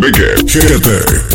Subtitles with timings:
[0.00, 1.33] Phil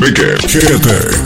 [0.00, 0.36] Baker.
[0.46, 1.25] GT.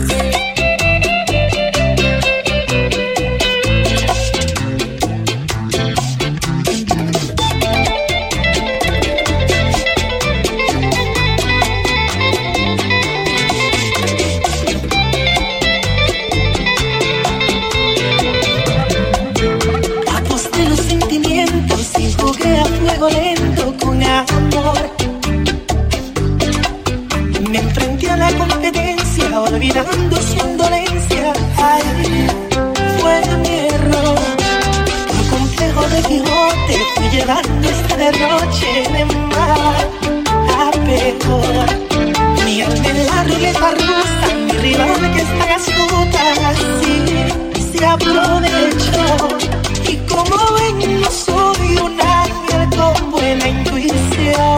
[38.53, 39.47] Chelema,
[40.67, 41.41] apego.
[42.45, 42.75] Ni al
[43.07, 46.97] la ruleta rusa, mi rival que está astuta, así
[47.73, 49.09] se aprovechó.
[49.89, 54.50] Y como ven, no soy un ángel con buena intuición.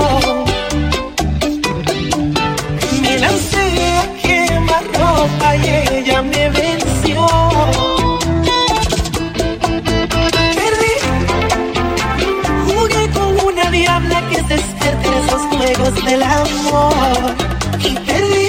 [16.13, 17.35] el amor
[17.79, 18.49] y perdí.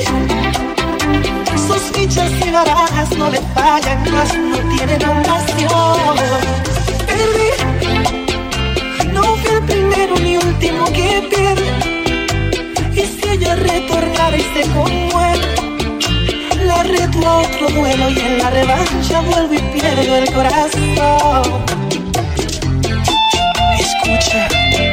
[1.66, 6.16] Sus fichas y barajas no le fallan más, no tiene compasión.
[7.08, 7.50] Perdí.
[9.14, 11.70] No fui el primero ni último que pierde.
[12.96, 15.48] Y si ella retornara y se conmueve,
[16.66, 21.64] la reto a otro duelo y en la revancha vuelvo y pierdo el corazón.
[23.80, 24.93] Escucha.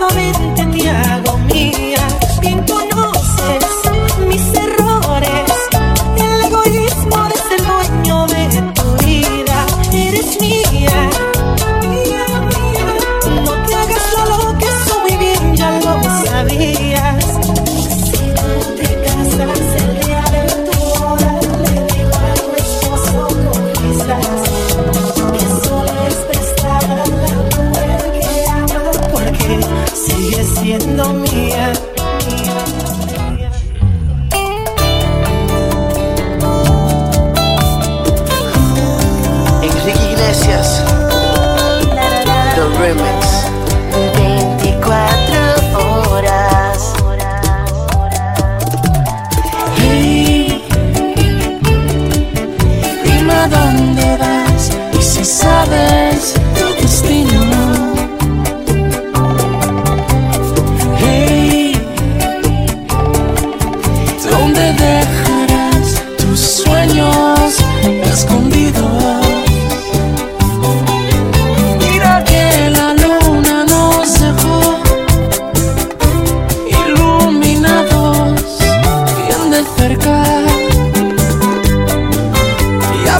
[0.00, 1.89] todo me entendía conmigo.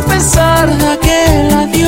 [0.02, 1.79] pesar de aquel adiós.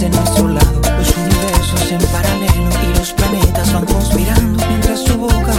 [0.00, 5.49] de nuestro lado, los universos en paralelo y los planetas van conspirando mientras su boca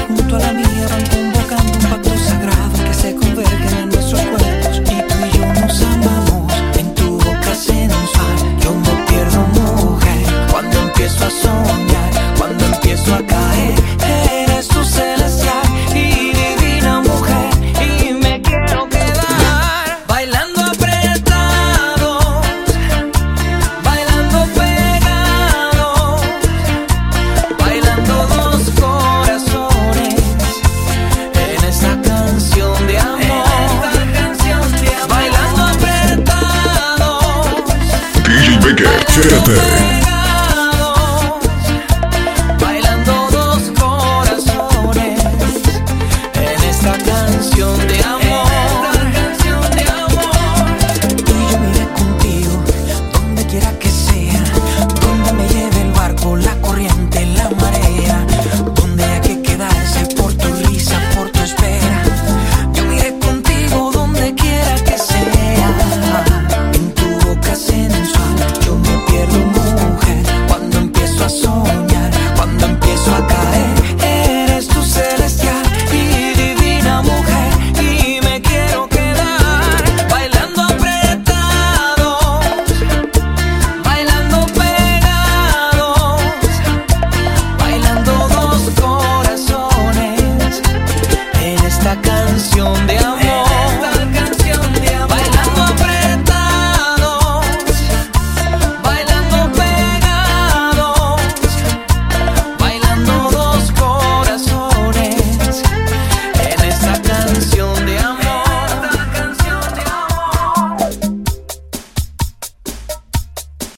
[39.12, 40.01] Чатер.